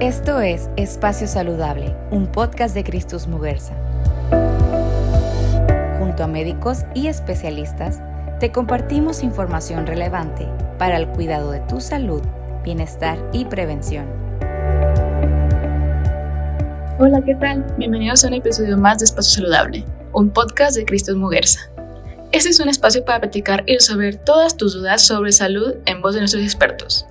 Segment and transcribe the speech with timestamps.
[0.00, 3.74] Esto es Espacio Saludable, un podcast de Cristus Muguerza.
[5.98, 8.00] Junto a médicos y especialistas,
[8.38, 10.46] te compartimos información relevante
[10.78, 12.22] para el cuidado de tu salud,
[12.62, 14.06] bienestar y prevención.
[17.00, 17.66] Hola, ¿qué tal?
[17.76, 21.72] Bienvenidos a un episodio más de Espacio Saludable, un podcast de Cristus Muguerza.
[22.30, 26.14] Este es un espacio para platicar y resolver todas tus dudas sobre salud en voz
[26.14, 27.04] de nuestros expertos.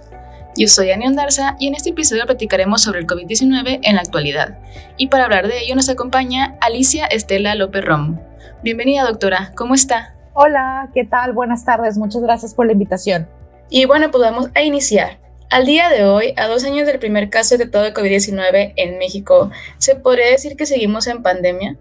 [0.57, 4.57] Yo soy Ani Ondarza y en este episodio platicaremos sobre el COVID-19 en la actualidad.
[4.97, 8.19] Y para hablar de ello nos acompaña Alicia Estela López Romo.
[8.63, 9.51] Bienvenida, doctora.
[9.55, 10.15] ¿Cómo está?
[10.33, 11.33] Hola, ¿qué tal?
[11.33, 11.99] Buenas tardes.
[11.99, 13.29] Muchas gracias por la invitación.
[13.69, 15.19] Y bueno, pues vamos a iniciar.
[15.51, 19.51] Al día de hoy, a dos años del primer caso detectado de COVID-19 en México,
[19.77, 21.77] ¿se podría decir que seguimos en pandemia?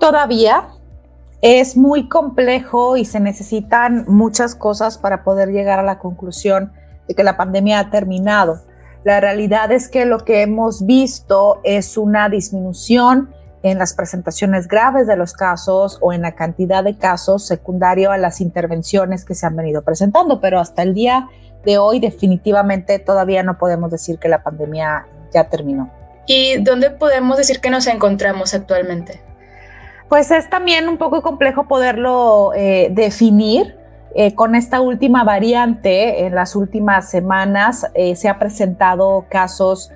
[0.00, 0.70] Todavía
[1.42, 6.72] es muy complejo y se necesitan muchas cosas para poder llegar a la conclusión
[7.08, 8.60] de que la pandemia ha terminado.
[9.04, 13.30] La realidad es que lo que hemos visto es una disminución
[13.62, 18.18] en las presentaciones graves de los casos o en la cantidad de casos secundario a
[18.18, 21.28] las intervenciones que se han venido presentando, pero hasta el día
[21.64, 25.90] de hoy definitivamente todavía no podemos decir que la pandemia ya terminó.
[26.26, 29.20] ¿Y dónde podemos decir que nos encontramos actualmente?
[30.08, 33.76] Pues es también un poco complejo poderlo eh, definir
[34.18, 39.90] eh, con esta última variante, en las últimas semanas eh, se ha presentado casos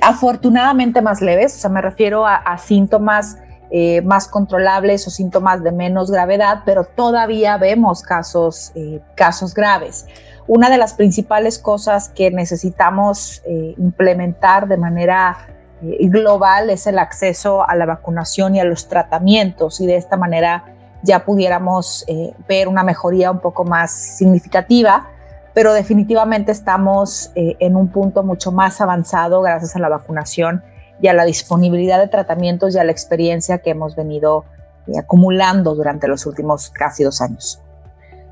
[0.00, 3.38] afortunadamente más leves, o sea, me refiero a, síntomas
[3.72, 8.72] eh, más controlables o síntomas de menos gravedad, pero todavía vemos casos,
[9.16, 10.06] casos graves.
[10.46, 13.42] Una de las principales cosas que necesitamos
[13.76, 15.36] implementar de manera
[15.82, 20.76] global es el acceso a la vacunación y a los tratamientos y de esta manera
[21.02, 25.08] ya pudiéramos eh, ver una mejoría un poco más significativa,
[25.54, 30.62] pero definitivamente estamos eh, en un punto mucho más avanzado gracias a la vacunación
[31.02, 34.44] y a la disponibilidad de tratamientos y a la experiencia que hemos venido
[34.86, 37.60] eh, acumulando durante los últimos casi dos años.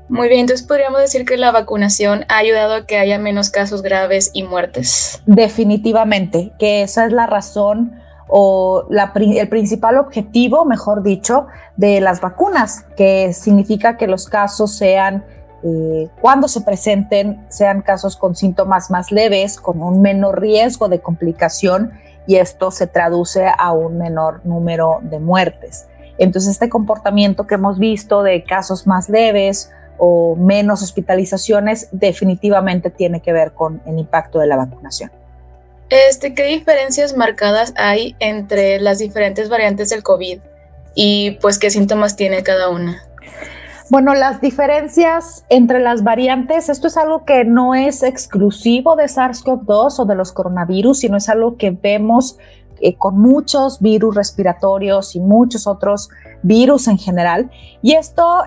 [0.07, 3.83] Muy bien, entonces podríamos decir que la vacunación ha ayudado a que haya menos casos
[3.83, 5.21] graves y muertes.
[5.27, 7.98] Definitivamente, que esa es la razón
[8.29, 11.47] o el principal objetivo, mejor dicho,
[11.77, 15.25] de las vacunas, que significa que los casos sean,
[15.63, 20.99] eh, cuando se presenten, sean casos con síntomas más leves, con un menor riesgo de
[20.99, 21.91] complicación
[22.27, 25.87] y esto se traduce a un menor número de muertes.
[26.19, 33.21] Entonces, este comportamiento que hemos visto de casos más leves o menos hospitalizaciones definitivamente tiene
[33.21, 35.11] que ver con el impacto de la vacunación.
[35.89, 40.39] Este, ¿Qué diferencias marcadas hay entre las diferentes variantes del COVID
[40.93, 43.01] y pues qué síntomas tiene cada una?
[43.89, 49.99] Bueno, las diferencias entre las variantes, esto es algo que no es exclusivo de SARS-CoV-2
[49.99, 52.37] o de los coronavirus, sino es algo que vemos
[52.81, 56.09] eh, con muchos virus respiratorios y muchos otros
[56.43, 57.49] virus en general.
[57.81, 58.43] Y esto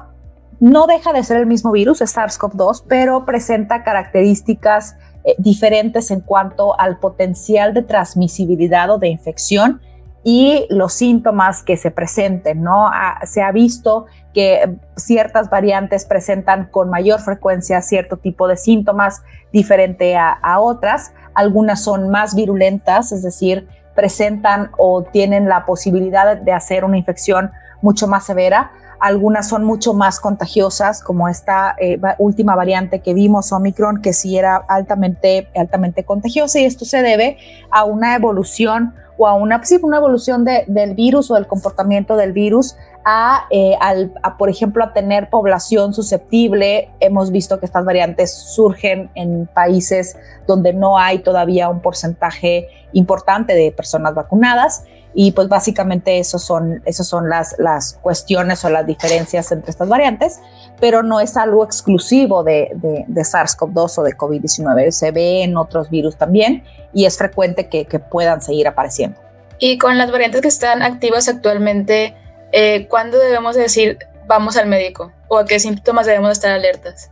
[0.61, 4.95] no deja de ser el mismo virus, es SARS-CoV-2, pero presenta características
[5.25, 9.81] eh, diferentes en cuanto al potencial de transmisibilidad o de infección
[10.25, 12.91] y los síntomas que se presenten, ¿no?
[13.25, 19.23] se ha visto que ciertas variantes presentan con mayor frecuencia cierto tipo de síntomas
[19.53, 21.13] diferente a otras.
[21.35, 27.51] Algunas son más virulentas, es decir, presentan o tienen la posibilidad de hacer una infección
[27.81, 28.71] mucho más severa
[29.03, 34.39] algunas son mucho más contagiosas, como esta eh, última variante que vimos, Omicron, que sí
[34.39, 37.37] era altamente, altamente contagiosa y esto se debe
[37.73, 42.33] a una evolución o a una, sí, una evolución del virus o del comportamiento del
[42.33, 43.77] virus a, eh,
[44.23, 46.91] a, por ejemplo, a tener población susceptible.
[47.01, 53.55] Hemos visto que estas variantes surgen en países donde no hay todavía un porcentaje importante
[53.55, 54.85] de personas vacunadas.
[55.15, 59.89] Y pues básicamente esos son, esos son las, las cuestiones o las diferencias entre estas
[59.89, 60.41] variantes,
[60.81, 64.91] pero no es algo exclusivo de, de, SARS-CoV-2 o de COVID-19.
[64.91, 66.65] Se ve en otros virus también
[66.95, 69.21] y es frecuente que, que, puedan seguir apareciendo.
[69.59, 72.17] Y con las variantes que están activas actualmente,
[72.53, 75.13] eh, ¿cuándo debemos decir vamos al médico?
[75.29, 77.11] ¿O a qué síntomas debemos estar alertas?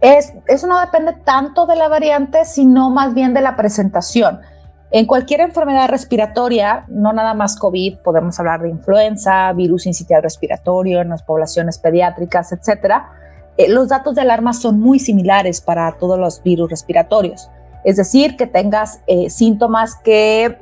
[0.00, 4.40] Es, eso no depende tanto de la variante, sino más bien de la presentación.
[4.90, 11.00] En cualquier enfermedad respiratoria, no nada más COVID, podemos hablar de influenza, virus incitial respiratorio
[11.00, 13.10] en las poblaciones pediátricas, etcétera.
[13.56, 17.50] Eh, los datos de alarma son muy similares para todos los virus respiratorios.
[17.84, 20.58] Es decir, que tengas eh, síntomas que,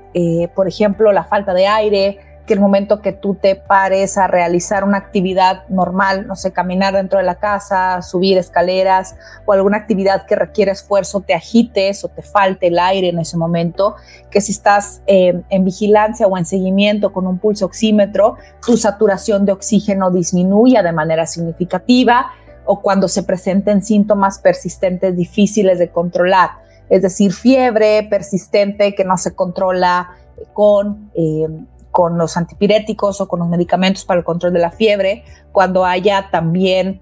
[0.55, 4.85] por ejemplo, la falta de aire, que el momento que tú te pares a realizar
[4.85, 10.27] una actividad normal, no sé, caminar dentro de la casa, subir escaleras o alguna actividad
[10.27, 13.97] que requiere esfuerzo, te agites o te falte el aire en ese momento,
[14.31, 19.47] que si estás eh, en vigilancia o en seguimiento con un pulso oxímetro, tu saturación
[19.47, 22.33] de oxígeno disminuya de manera significativa
[22.67, 26.51] o cuando se presenten síntomas persistentes difíciles de controlar,
[26.91, 30.11] es decir, fiebre persistente que no se controla
[30.53, 31.11] con...
[31.15, 31.49] Eh,
[31.95, 36.29] con los antipiréticos o con los medicamentos para el control de la fiebre, cuando haya
[36.33, 37.01] también,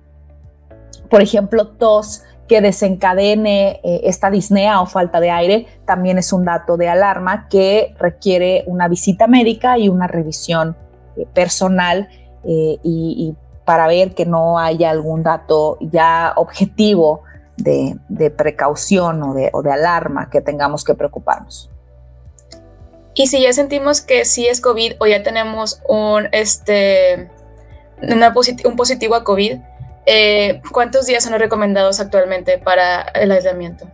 [1.09, 6.44] por ejemplo, tos que desencadene eh, esta disnea o falta de aire, también es un
[6.44, 10.77] dato de alarma que requiere una visita médica y una revisión
[11.17, 12.11] eh, personal
[12.44, 13.35] eh, y,
[13.65, 17.23] para ver que no haya algún dato ya objetivo
[17.56, 17.97] de,
[18.37, 21.71] precaución o de, o de alarma que tengamos que preocuparnos.
[23.14, 27.31] Y si ya sentimos que sí es COVID o ya tenemos un, este,
[28.64, 29.59] un positivo a COVID,
[30.06, 33.87] eh, ¿cuántos días son recomendados actualmente para el aislamiento?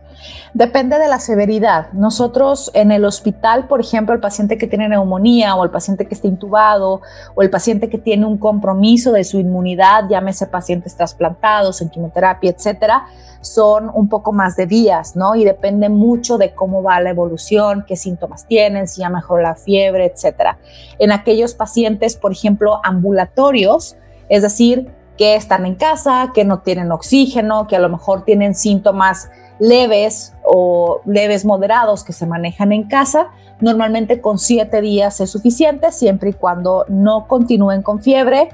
[0.53, 1.91] Depende de la severidad.
[1.93, 6.15] Nosotros en el hospital, por ejemplo, el paciente que tiene neumonía o el paciente que
[6.15, 7.01] está intubado
[7.35, 12.51] o el paciente que tiene un compromiso de su inmunidad, llámese pacientes trasplantados en quimioterapia,
[12.51, 13.05] etcétera,
[13.41, 15.35] son un poco más de días, ¿no?
[15.35, 19.55] Y depende mucho de cómo va la evolución, qué síntomas tienen, si ya mejoró la
[19.55, 20.57] fiebre, etcétera.
[20.97, 23.95] En aquellos pacientes, por ejemplo, ambulatorios,
[24.27, 28.55] es decir, que están en casa, que no tienen oxígeno, que a lo mejor tienen
[28.55, 29.29] síntomas
[29.59, 33.27] leves o leves moderados que se manejan en casa,
[33.59, 38.47] normalmente con siete días es suficiente, siempre y cuando no continúen con fiebre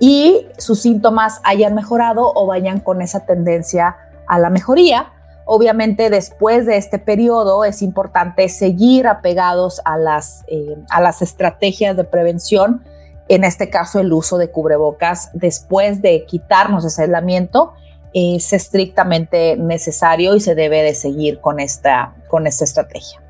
[0.00, 5.12] y sus síntomas hayan mejorado o vayan con esa tendencia a la mejoría.
[5.44, 11.96] Obviamente después de este periodo es importante seguir apegados a las, eh, a las estrategias
[11.96, 12.82] de prevención,
[13.28, 17.72] en este caso el uso de cubrebocas después de quitarnos ese aislamiento
[18.14, 23.20] es estrictamente necesario y se debe de seguir con esta, con esta estrategia.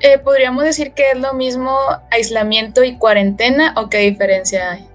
[0.00, 1.78] Eh, ¿Podríamos decir que es lo mismo
[2.10, 4.88] aislamiento y cuarentena o qué diferencia hay?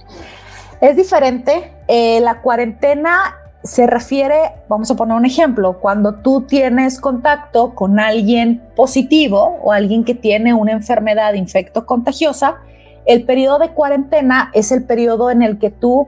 [0.79, 1.73] Es diferente.
[1.87, 7.99] Eh, la cuarentena se refiere, vamos a poner un ejemplo, cuando tú tienes contacto con
[7.99, 12.57] alguien positivo o alguien que tiene una enfermedad infecto contagiosa,
[13.05, 16.07] el periodo de cuarentena es el periodo en el que tú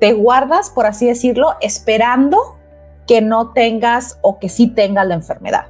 [0.00, 2.38] te guardas, por así decirlo, esperando
[3.06, 5.66] que no tengas o que sí tengas la enfermedad.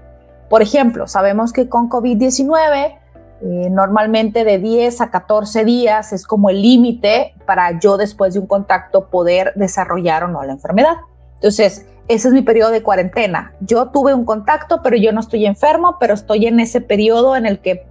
[0.49, 2.99] Por ejemplo, sabemos que con COVID-19
[3.45, 8.41] eh, normalmente de 10 a 14 días es como el límite para yo después de
[8.41, 10.99] un contacto poder desarrollar o no la enfermedad.
[11.35, 13.53] Entonces, ese es mi periodo de cuarentena.
[13.61, 17.47] Yo tuve un contacto, pero yo no estoy enfermo, pero estoy en ese periodo en
[17.47, 17.85] el que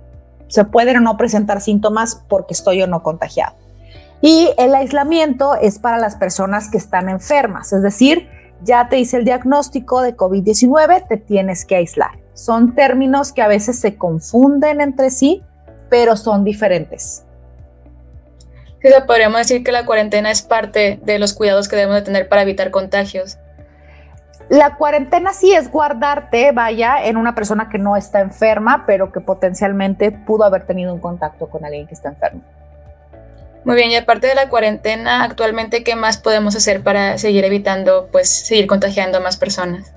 [0.51, 3.55] se pueden o no presentar síntomas porque estoy o no contagiado.
[4.21, 8.27] Y el aislamiento es para las personas que están enfermas, es decir,
[8.63, 12.11] ya te hice el diagnóstico de COVID-19, te tienes que aislar.
[12.33, 15.41] Son términos que a veces se confunden entre sí,
[15.89, 17.23] pero son diferentes.
[18.81, 22.29] Sí, podríamos decir que la cuarentena es parte de los cuidados que debemos de tener
[22.29, 23.37] para evitar contagios.
[24.51, 29.21] La cuarentena sí es guardarte, vaya, en una persona que no está enferma, pero que
[29.21, 32.41] potencialmente pudo haber tenido un contacto con alguien que está enfermo.
[33.63, 38.09] Muy bien, y aparte de la cuarentena, actualmente, ¿qué más podemos hacer para seguir evitando,
[38.11, 39.93] pues, seguir contagiando a más personas?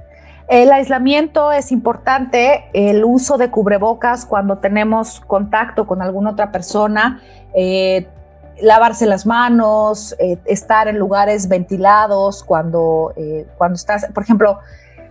[0.47, 7.21] El aislamiento es importante, el uso de cubrebocas cuando tenemos contacto con alguna otra persona,
[7.57, 8.07] eh,
[8.65, 14.59] lavarse las manos, eh, estar en lugares ventilados cuando, eh, cuando estás, por ejemplo,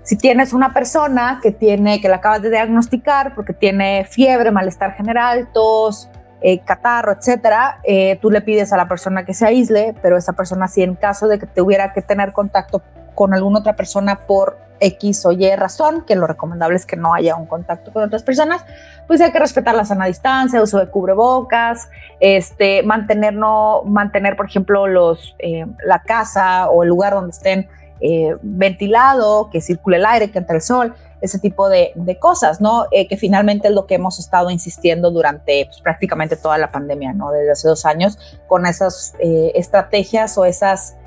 [0.03, 4.95] si tienes una persona que tiene, que la acabas de diagnosticar porque tiene fiebre, malestar
[4.95, 6.09] general, tos,
[6.41, 7.79] eh, catarro, etcétera,
[8.19, 11.29] tú le pides a la persona que se aísle, pero esa persona, si en caso
[11.29, 12.81] de que tuviera que tener contacto
[13.15, 17.13] con alguna otra persona por X o Y razón, que lo recomendable es que no
[17.13, 18.65] haya un contacto con otras personas,
[19.07, 24.47] pues hay que respetar la sana distancia, uso de cubrebocas, este, mantener, no, mantener por
[24.47, 27.69] ejemplo, los, eh, la casa o el lugar donde estén
[28.01, 32.85] eh, ventilado, que circule el aire, que entre el sol, ese tipo de, cosas, ¿no?
[32.91, 37.13] Eh, que finalmente es lo que hemos estado insistiendo durante pues, prácticamente toda la pandemia,
[37.13, 37.31] ¿no?
[37.31, 40.97] Desde hace dos años, con esas estrategias o esas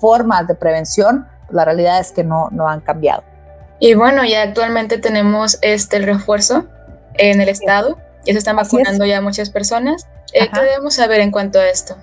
[0.00, 3.22] formas de prevención la realidad es que no, no han cambiado.
[3.78, 6.66] Y bueno, ya actualmente tenemos este el refuerzo
[7.14, 10.06] en el estado, ya se están vacunando ya muchas personas.
[10.32, 11.96] Eh, ¿Qué debemos saber en cuanto a esto?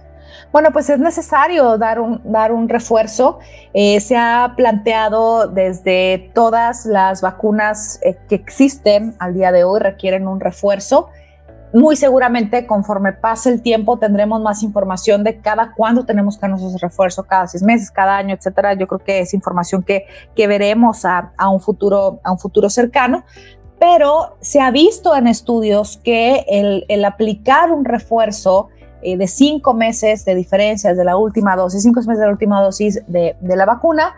[0.51, 3.39] Bueno, pues es necesario dar un, dar un refuerzo.
[3.73, 9.79] Eh, se ha planteado desde todas las vacunas eh, que existen al día de hoy
[9.79, 11.09] requieren un refuerzo.
[11.73, 16.81] Muy seguramente conforme pase el tiempo tendremos más información de cada cuándo tenemos que hacer
[16.81, 18.73] refuerzo, cada seis meses, cada año, etcétera.
[18.73, 22.69] Yo creo que es información que, que veremos a, a, un futuro, a un futuro
[22.69, 23.23] cercano,
[23.79, 28.69] pero se ha visto en estudios que el, el aplicar un refuerzo
[29.01, 32.61] eh, de cinco meses de diferencias de la última dosis, cinco meses de la última
[32.61, 34.15] dosis de, de la vacuna,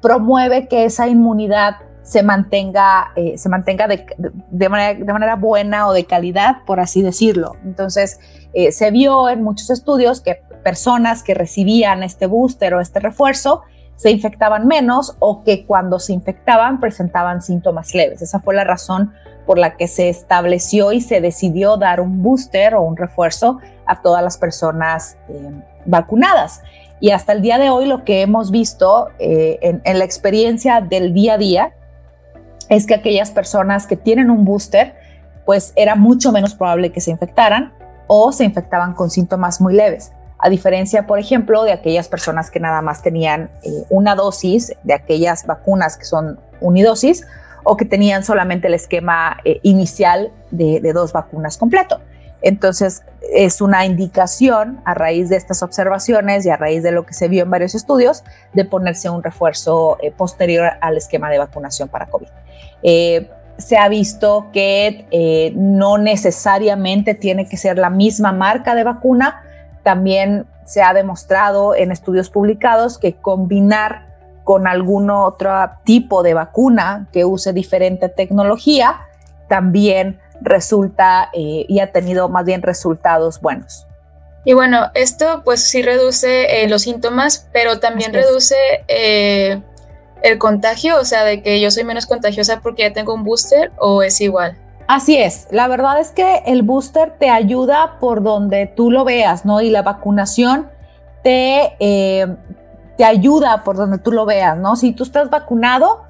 [0.00, 6.04] promueve que esa inmunidad se mantenga, eh, se mantenga de, de, manera, buena o de
[6.04, 7.56] calidad, por así decirlo.
[7.64, 8.20] Entonces,
[8.52, 13.62] eh, se vio en muchos estudios que personas que recibían este booster o este refuerzo
[13.96, 18.20] se infectaban menos o que cuando se infectaban presentaban síntomas leves.
[18.20, 19.14] Esa fue la razón
[19.46, 24.02] por la que se estableció y se decidió dar un booster o un refuerzo a
[24.02, 25.50] todas las personas eh,
[25.86, 26.62] vacunadas.
[27.00, 31.34] Y hasta el día de hoy lo que hemos visto en la experiencia del día
[31.34, 31.74] a día
[32.68, 34.94] es que aquellas personas que tienen un booster,
[35.44, 37.72] pues era mucho menos probable que se infectaran
[38.06, 40.12] o se infectaban con síntomas muy leves.
[40.38, 44.94] A diferencia, por ejemplo, de aquellas personas que nada más tenían eh, una dosis de
[44.94, 47.26] aquellas vacunas que son unidosis
[47.62, 52.00] o que tenían solamente el esquema eh, inicial de, dos vacunas completo.
[52.42, 53.02] Entonces,
[53.32, 57.28] es una indicación a raíz de estas observaciones y a raíz de lo que se
[57.28, 62.06] vio en varios estudios de ponerse un refuerzo eh, posterior al esquema de vacunación para
[62.06, 62.28] COVID.
[62.82, 68.84] Eh, se ha visto que eh, no necesariamente tiene que ser la misma marca de
[68.84, 69.42] vacuna.
[69.82, 74.06] También se ha demostrado en estudios publicados que combinar
[74.42, 75.52] con algún otro
[75.84, 79.00] tipo de vacuna que use diferente tecnología
[79.48, 83.86] también resulta eh, y ha tenido más bien resultados buenos.
[84.44, 88.56] Y bueno, esto pues sí reduce eh, los síntomas, pero también reduce
[90.24, 93.70] el contagio, o sea, de que yo soy menos contagiosa porque ya tengo un booster
[93.78, 94.56] o es igual.
[94.88, 99.44] Así es, la verdad es que el booster te ayuda por donde tú lo veas,
[99.44, 99.60] ¿no?
[99.60, 100.70] Y la vacunación
[101.22, 102.26] te, eh,
[102.96, 104.76] te ayuda por donde tú lo veas, ¿no?
[104.76, 106.04] Si tú estás vacunado,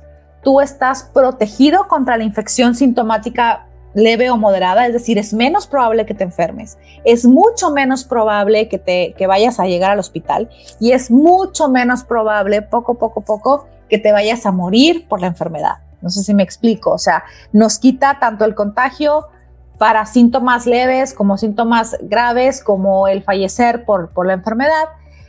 [0.45, 3.64] tú estás protegido contra la infección sintomática
[3.95, 8.69] leve o moderada, es decir, es menos probable que te enfermes, es mucho menos probable
[8.69, 13.23] que, te, que vayas a llegar al hospital y es mucho menos probable, poco, poco,
[13.23, 15.77] poco, que te vayas a morir por la enfermedad.
[16.03, 19.29] No sé si me explico, o sea, nos quita tanto el contagio
[19.79, 24.85] para síntomas leves como síntomas graves, como el fallecer por, por la enfermedad.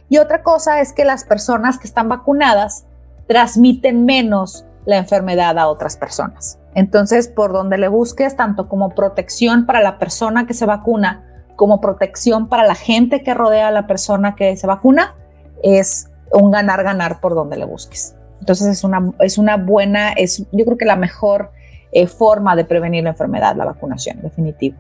[0.10, 2.86] Y otra cosa es que las personas que están vacunadas
[3.28, 6.60] transmiten menos la enfermedad a otras personas.
[6.76, 11.24] Entonces, por donde le busques, tanto como protección para la persona que se vacuna,
[11.56, 15.16] como protección para la gente que rodea a la persona que se vacuna,
[15.64, 18.16] es un ganar-ganar por donde le busques.
[18.42, 21.52] Entonces, es una, es una buena, es yo creo que la mejor
[21.94, 24.78] eh, forma de prevenir la enfermedad, la vacunación, definitivo.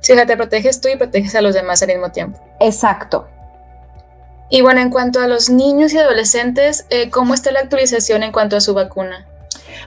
[0.00, 2.38] Sí, o sea, te proteges tú y proteges a los demás al mismo tiempo.
[2.60, 3.26] Exacto.
[4.50, 8.30] Y bueno, en cuanto a los niños y adolescentes, eh, ¿cómo está la actualización en
[8.30, 9.26] cuanto a su vacuna?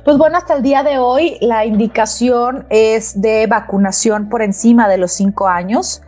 [0.04, 4.98] Pues bueno, hasta el día de hoy la indicación es de vacunación por encima de
[4.98, 6.02] los cinco años.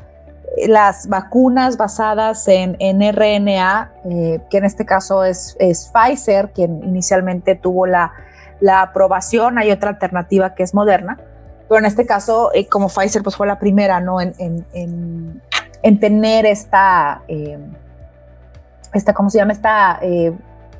[0.67, 5.55] Las vacunas basadas en, en RNA, eh, que en este caso es,
[5.93, 8.11] Pfizer, quien inicialmente tuvo la,
[8.59, 11.17] la, aprobación, hay otra alternativa que es Moderna,
[11.67, 14.19] pero en este caso, eh, como Pfizer pues fue la primera ¿no?
[14.19, 15.41] en, en,
[15.83, 17.59] en tener esta, eh,
[18.93, 19.53] esta, ¿cómo se llama?
[19.53, 19.99] Esta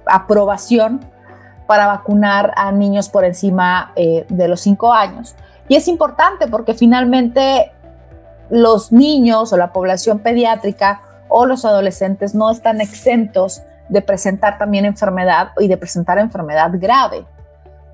[0.08, 1.00] aprobación
[1.70, 5.36] para vacunar a niños por encima eh, de los 5 años.
[5.68, 7.72] Y es importante porque finalmente
[8.50, 14.84] los niños o la población pediátrica o los adolescentes no están exentos de presentar también
[14.84, 17.28] enfermedad y de presentar enfermedad grave.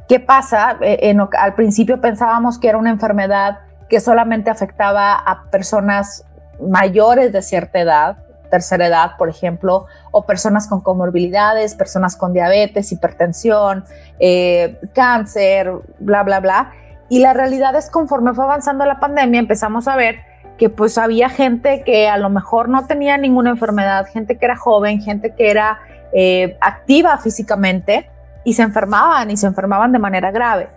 [0.07, 0.77] ¿Qué pasa?
[0.79, 6.23] Eh, en, al principio pensábamos que era una enfermedad que solamente afectaba a personas
[6.61, 8.19] mayores de cierta edad,
[8.55, 13.83] tercera edad, por ejemplo, o personas con comorbilidades, personas con diabetes, hipertensión,
[14.17, 16.71] eh, cáncer, bla, bla, bla.
[17.09, 20.19] Y la realidad es conforme fue avanzando la pandemia, empezamos a ver
[20.57, 24.55] que pues había gente que a lo mejor no tenía ninguna enfermedad, gente que era
[24.55, 25.79] joven, gente que era
[26.13, 28.09] eh, activa físicamente
[28.45, 30.69] y se enfermaban y se enfermaban de manera grave.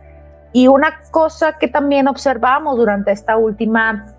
[0.52, 4.16] Y una cosa que también observamos durante esta última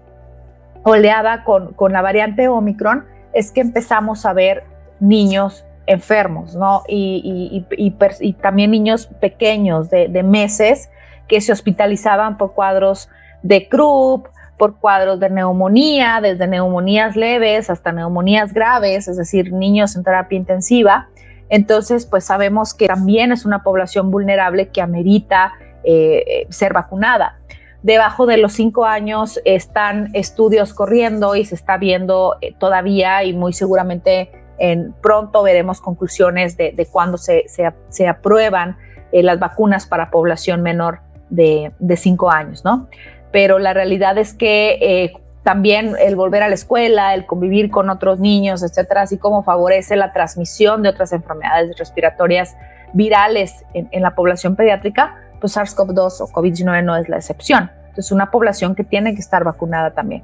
[0.84, 4.64] oleada con, con la variante Omicron es que empezamos a ver
[5.00, 6.84] niños enfermos, ¿no?
[6.88, 10.90] Y, y, y, y también niños pequeños de, meses
[11.28, 13.10] que se hospitalizaban por cuadros
[13.42, 19.96] de Krupp, por cuadros de neumonía, desde neumonías leves hasta neumonías graves, es decir, niños
[19.96, 21.08] en terapia intensiva.
[21.50, 27.39] Entonces, pues sabemos que también es una población vulnerable que amerita eh, ser vacunada.
[27.82, 33.34] Debajo de los cinco años están estudios corriendo y se está viendo eh, todavía y
[33.34, 38.78] muy seguramente en pronto veremos conclusiones de, de cuándo se, se, aprueban
[39.14, 42.90] eh, las vacunas para población menor de, de, cinco años, ¿no?
[43.32, 47.90] Pero la realidad es que eh, también el volver a la escuela, el convivir con
[47.90, 52.58] otros niños, etcétera, así como favorece la transmisión de otras enfermedades respiratorias
[52.92, 57.72] virales en, en la población pediátrica, pues SARS-CoV-2 o COVID-19 no es la excepción.
[57.96, 60.24] Es una población que tiene que estar vacunada también.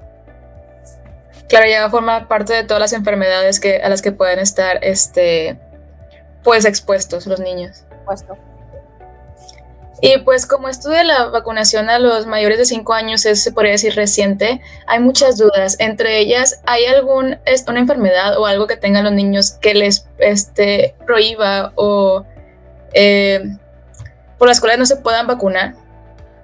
[1.47, 5.59] Claro, ya forma parte de todas las enfermedades que, a las que pueden estar este,
[6.43, 7.83] pues expuestos los niños.
[8.05, 8.37] Puesto.
[10.01, 13.51] Y pues como esto de la vacunación a los mayores de 5 años es, se
[13.51, 15.77] podría decir, reciente, hay muchas dudas.
[15.79, 20.95] Entre ellas, ¿hay algún, una enfermedad o algo que tengan los niños que les este,
[21.05, 22.25] prohíba o
[22.93, 23.57] eh,
[24.37, 25.75] por las cuales no se puedan vacunar?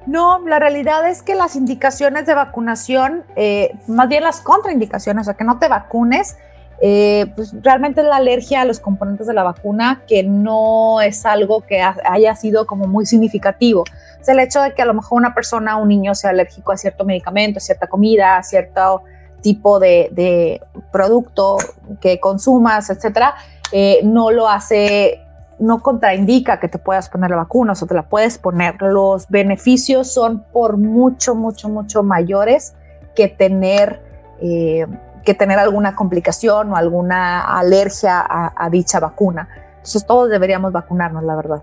[0.08, 5.26] No, la realidad es que las indicaciones de vacunación, eh, más bien las contraindicaciones, o
[5.26, 6.38] sea, que no te vacunes,
[6.84, 11.28] eh, pues realmente es la alergia a los componentes de la vacuna, que no es
[11.28, 13.84] algo que haya sido como muy significativo.
[14.20, 16.78] Es el hecho de que a lo mejor una persona, un niño, sea alérgico a
[16.78, 19.04] cierto medicamento, a cierta comida, a cierto
[19.42, 21.58] tipo de, producto
[22.00, 23.36] que consumas, etcétera,
[23.72, 25.22] eh, no lo hace
[25.62, 28.82] no contraindica que te puedas poner la vacuna, o sea, te la puedes poner.
[28.82, 32.74] Los beneficios son por mucho, mucho, mucho mayores
[33.16, 34.02] que tener,
[34.42, 34.88] eh,
[35.24, 39.48] que tener alguna complicación o alguna alergia a, dicha vacuna.
[39.78, 41.62] Entonces todos deberíamos vacunarnos, la verdad.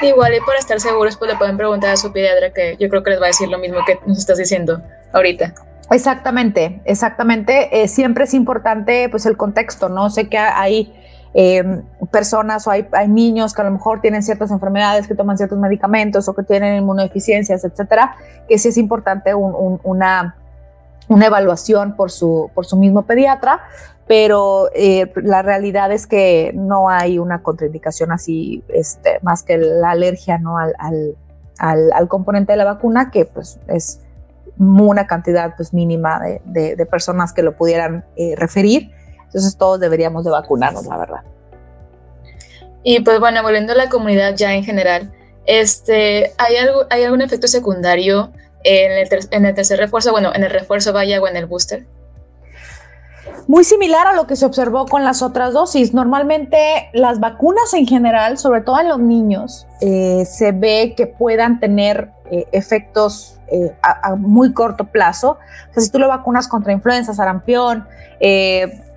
[0.00, 3.02] Igual y para estar seguros, pues le pueden preguntar a su pediatra que yo creo
[3.02, 4.80] que les va a decir lo mismo que nos estás diciendo
[5.12, 5.54] ahorita.
[5.90, 7.82] Exactamente, exactamente.
[7.82, 10.08] Eh, siempre es importante pues el contexto, ¿no?
[10.08, 10.94] Sé que hay
[11.32, 15.58] Em, personas o hay, niños que a lo mejor tienen ciertas enfermedades, que toman ciertos
[15.58, 18.16] medicamentos o que tienen inmunodeficiencias, etcétera,
[18.48, 20.36] que sí es importante una,
[21.08, 23.60] una evaluación por su, por su mismo pediatra,
[24.08, 29.90] pero eh, la realidad es que no hay una contraindicación así, este, más que la
[29.90, 30.58] alergia ¿no?
[30.58, 30.74] al,
[31.58, 34.00] al, componente de la vacuna, que pues es
[34.58, 38.90] una cantidad pues, mínima de, personas que lo pudieran eh, referir
[39.30, 41.20] entonces todos deberíamos de vacunarnos, la verdad.
[42.82, 45.12] Y pues bueno, volviendo a la comunidad ya en general,
[45.46, 48.32] este, ¿hay, algo, ¿hay algún efecto secundario
[48.64, 50.10] en el, en el tercer refuerzo?
[50.10, 51.86] Bueno, en el refuerzo vaya o en el booster.
[53.46, 55.92] Muy similar a lo que se observó con las otras dosis.
[55.94, 61.60] Normalmente las vacunas en general, sobre todo en los niños, eh, se ve que puedan
[61.60, 65.38] tener eh, efectos eh, a, muy corto plazo.
[65.70, 67.86] O sea, si tú lo vacunas contra influenza, sarampión,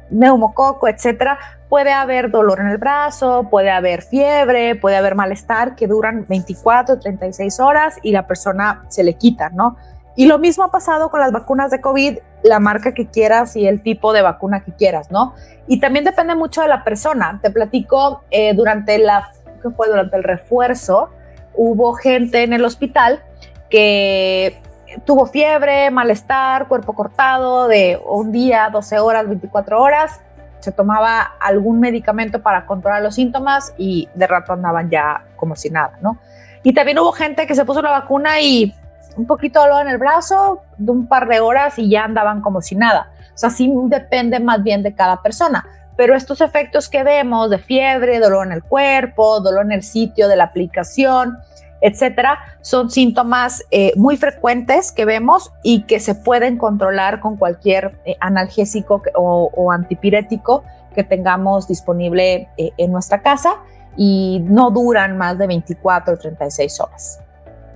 [0.09, 1.39] neumococo, etcétera,
[1.69, 6.99] puede haber dolor en el brazo, puede haber fiebre, puede haber malestar que duran 24,
[6.99, 9.77] 36 horas y la persona se le quita, ¿no?
[10.15, 13.67] Y lo mismo ha pasado con las vacunas de COVID, la marca que quieras y
[13.67, 15.33] el tipo de vacuna que quieras, ¿no?
[15.67, 17.39] Y también depende mucho de la persona.
[17.41, 19.87] Te platico, eh, durante la, ¿qué fue?
[19.87, 21.09] Durante el refuerzo,
[21.55, 23.23] hubo gente en el hospital
[23.69, 24.61] que
[25.05, 30.21] tuvo fiebre, malestar, cuerpo cortado de un día, 12 horas, 24 horas.
[30.59, 35.69] Se tomaba algún medicamento para controlar los síntomas y de rato andaban ya como si
[35.69, 36.17] nada, ¿no?
[36.63, 38.73] Y también hubo gente que se puso la vacuna y
[39.17, 42.41] un poquito de dolor en el brazo, de un par de horas y ya andaban
[42.41, 43.11] como si nada.
[43.33, 45.65] O sea, sí depende más bien de cada persona.
[45.95, 50.27] Pero estos efectos que vemos de fiebre, dolor en el cuerpo, dolor en el sitio
[50.27, 51.37] de la aplicación,
[51.83, 57.99] etcétera, son síntomas eh, muy frecuentes que vemos y que se pueden controlar con cualquier
[58.05, 60.63] eh, analgésico o, antipirético
[60.95, 63.57] que tengamos disponible eh, en nuestra casa
[63.97, 67.19] y no duran más de 24 o 36 horas.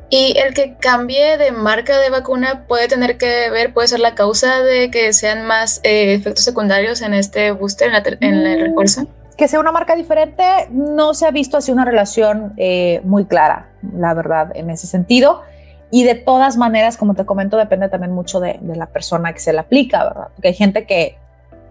[0.10, 4.16] ¿Y el que cambie de marca de vacuna puede tener que ver, puede ser la
[4.16, 7.92] causa de que sean más efectos secundarios en este booster,
[8.22, 9.06] en, el mm, refuerzo?
[9.38, 13.70] Que sea una marca diferente, no se ha visto así una relación eh, muy clara,
[13.96, 15.44] la verdad, en ese sentido.
[15.92, 19.54] Y de todas maneras, como te comento, depende también mucho de, la persona que se
[19.54, 20.28] le aplica, ¿verdad?
[20.36, 21.18] Porque hay gente que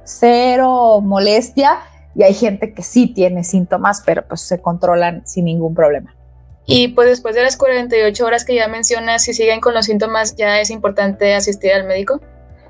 [0.05, 1.81] cero molestia
[2.15, 6.15] y hay gente que sí tiene síntomas, pero pues se controlan sin ningún problema.
[6.67, 10.35] Y pues después de las 48 horas que ya mencionas, si siguen con los síntomas,
[10.37, 12.21] ya es importante asistir al médico.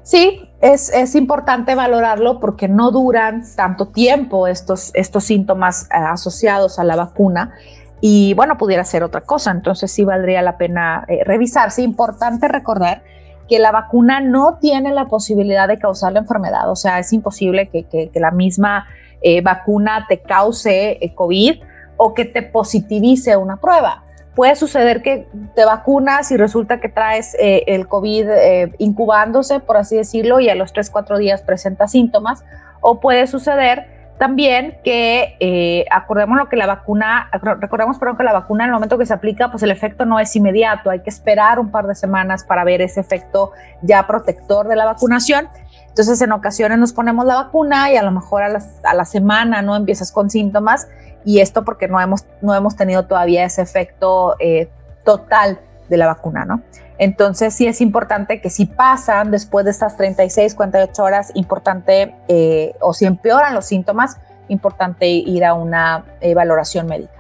[0.07, 6.85] Sí, es, importante valorarlo porque no duran tanto tiempo estos, estos síntomas eh, asociados a
[6.85, 7.55] la vacuna.
[8.01, 11.83] Y bueno, pudiera ser otra cosa, entonces sí valdría la pena eh, revisarse.
[11.83, 13.03] Importante recordar
[13.49, 17.69] que la vacuna no tiene la posibilidad de causar la enfermedad, o sea, es imposible
[17.69, 18.87] que, la misma
[19.23, 21.63] eh, vacuna te cause COVID
[21.97, 24.05] o que te positivice una prueba
[24.37, 29.79] puede suceder que te vacunas y resulta que traes eh, el COVID eh, incubándose, por
[29.79, 32.45] así decirlo, y a los 3, 4 días presenta síntomas.
[32.83, 33.87] O puede suceder
[34.19, 38.99] también que, eh, acordemos que la vacuna, recordemos perdón, que la vacuna en el momento
[38.99, 41.95] que se aplica, pues el efecto no es inmediato, hay que esperar un par de
[41.95, 45.49] semanas para ver ese efecto ya protector de la vacunación.
[45.89, 49.63] Entonces, en ocasiones nos ponemos la vacuna y a lo mejor a, a la semana
[49.63, 50.89] no empiezas con síntomas
[51.27, 54.71] y esto porque no hemos, no hemos tenido todavía ese efecto eh,
[55.05, 55.61] total
[55.91, 56.63] de la vacuna, ¿no?
[56.97, 62.75] Entonces sí es importante que si pasan después de estas 36, 48 horas, importante, eh,
[62.81, 64.17] o si empeoran los síntomas,
[64.49, 67.17] importante ir a una valoración médica.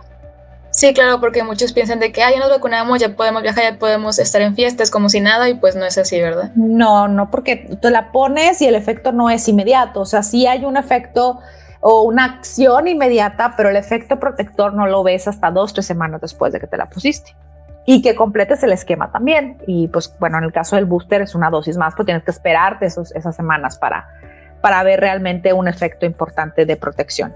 [0.76, 3.78] Sí, claro, porque muchos piensan de que ah, ya nos vacunamos, ya podemos viajar, ya
[3.78, 6.50] podemos estar en fiestas como si nada y pues no es así, ¿verdad?
[6.54, 10.46] No, no, porque te la pones y el efecto no es inmediato, o sea, sí
[10.46, 11.38] hay un efecto
[11.88, 16.20] o una acción inmediata, pero el efecto protector no lo ves hasta dos, tres semanas
[16.20, 17.36] después de que te la pusiste.
[17.84, 19.58] Y que completes el esquema también.
[19.68, 22.32] Y pues bueno, en el caso del booster es una dosis más, pues tienes que
[22.32, 24.08] esperarte esos, esas semanas para,
[24.60, 27.32] para ver realmente un efecto importante de protección.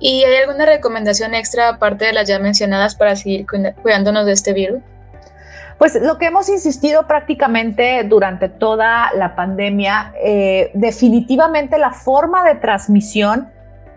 [0.00, 4.52] ¿Y hay alguna recomendación extra aparte de las ya mencionadas para seguir cuidándonos de este
[4.52, 4.82] virus?
[5.78, 12.56] Pues lo que hemos insistido prácticamente durante toda la pandemia, eh, definitivamente la forma de
[12.56, 13.53] transmisión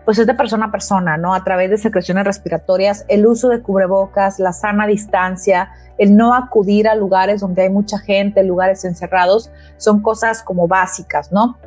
[0.08, 1.34] pues es de persona a persona, ¿no?
[1.34, 5.68] A través de secreciones respiratorias, el uso de cubrebocas, la sana distancia,
[5.98, 11.30] el no acudir a lugares donde hay mucha gente, lugares encerrados, son cosas como básicas,
[11.30, 11.58] ¿no?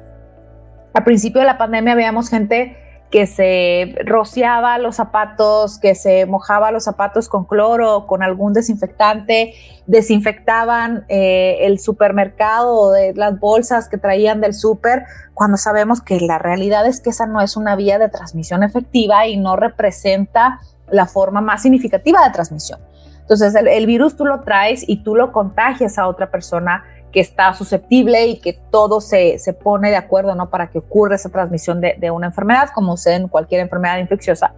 [0.92, 2.78] Al principio de la pandemia veíamos gente
[3.12, 9.54] que se rociaba los zapatos, que se mojaba los zapatos con cloro, con algún desinfectante,
[9.86, 16.22] desinfectaban eh, el supermercado o de las bolsas que traían del súper, cuando sabemos que
[16.22, 20.62] la realidad es que esa no es una vía de transmisión efectiva y no representa
[20.90, 22.80] la forma más significativa de transmisión.
[23.20, 27.20] Entonces el, el virus tú lo traes y tú lo contagias a otra persona que
[27.20, 30.50] está susceptible y que todo se, se pone de acuerdo ¿no?
[30.50, 34.54] para que ocurra esa transmisión de, de una enfermedad, como sucede en cualquier enfermedad infecciosa.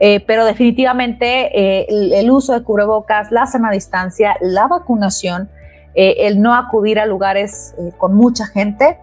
[0.00, 1.86] Eh, pero definitivamente eh,
[2.18, 5.48] el, uso de cubrebocas, la sana distancia, la vacunación,
[5.94, 8.98] eh, el no acudir a lugares con mucha gente,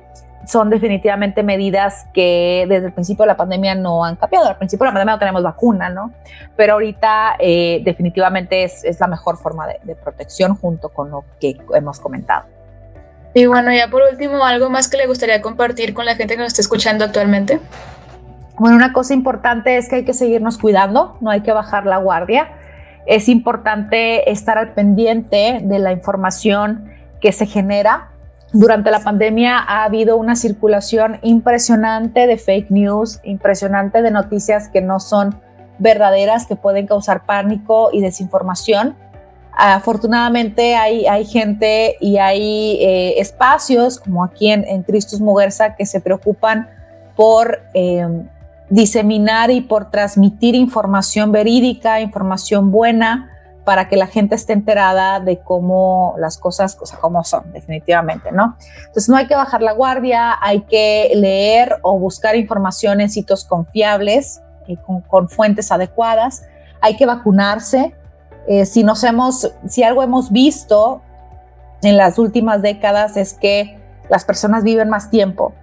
[0.46, 4.48] son definitivamente medidas que desde el principio de la pandemia no han cambiado.
[4.48, 6.12] Al principio de la pandemia no tenemos vacuna, ¿no?
[6.58, 11.58] Pero ahorita definitivamente es, es, la mejor forma de, de protección junto con lo que
[11.76, 12.46] hemos comentado.
[13.34, 16.42] Y bueno, ya por último, algo más que le gustaría compartir con la gente que
[16.42, 17.60] nos está escuchando actualmente.
[18.58, 21.98] Bueno, una cosa importante es que hay que seguirnos cuidando, no hay que bajar la
[21.98, 22.52] guardia.
[23.06, 26.92] Es importante estar al pendiente de la información
[27.22, 28.10] que se genera.
[28.54, 34.82] Durante la pandemia ha habido una circulación impresionante de fake news, impresionante de noticias que
[34.82, 35.40] no son
[35.80, 38.96] verdaderas, que pueden causar pánico y desinformación.
[39.54, 45.86] Afortunadamente hay, hay gente y hay eh, espacios como aquí en, en Cristus Muguerza que
[45.86, 46.70] se preocupan
[47.16, 48.08] por eh,
[48.70, 53.28] diseminar y por transmitir información verídica, información buena,
[53.64, 58.32] para que la gente esté enterada de cómo las cosas, o sea, cómo son, definitivamente,
[58.32, 58.58] ¿no?
[58.80, 63.46] Entonces no hay que bajar la guardia, hay que leer o buscar información en sitios
[63.46, 66.44] confiables, y con, con fuentes adecuadas,
[66.80, 67.94] hay que vacunarse,
[68.48, 71.02] eh, si algo hemos visto
[71.82, 75.54] en las últimas décadas es que las personas viven más tiempo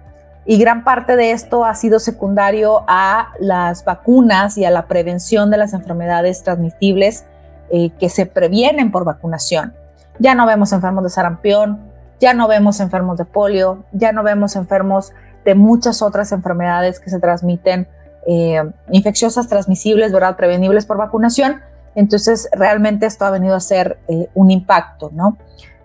[0.49, 5.51] y gran parte de esto ha sido secundario a las vacunas y a la prevención
[5.51, 7.25] de las enfermedades transmitibles
[7.69, 9.75] eh, que se previenen por vacunación.
[10.17, 11.79] Ya no vemos enfermos de sarampión,
[12.19, 15.13] ya no vemos enfermos de polio, ya no vemos enfermos
[15.45, 17.87] de muchas otras enfermedades que se transmiten,
[18.25, 20.35] eh, infecciosas transmisibles, ¿verdad?
[20.35, 21.61] Prevenibles por vacunación.
[21.99, 25.37] Entonces, realmente esto ha venido a ser eh, un impacto, ¿no?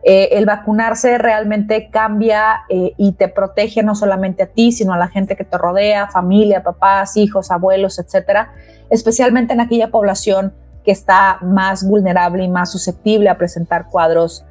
[0.05, 4.97] Eh, el vacunarse realmente cambia eh, y te protege no solamente a ti, sino a
[4.97, 8.53] la gente que te rodea, familia, papás, hijos, abuelos, etcétera,
[8.91, 14.45] especialmente en aquella población que está más vulnerable y más susceptible a presentar cuadros,